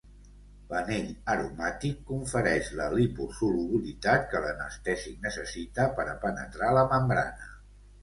[0.69, 7.59] L'anell aromàtic confereix la liposolubilitat que l'anestèsic necessita per a penetrar la membrana.